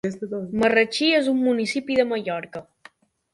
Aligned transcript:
Marratxí 0.61 1.09
és 1.17 1.29
un 1.33 1.37
municipi 1.49 1.99
de 2.01 2.07
Mallorca. 2.15 2.65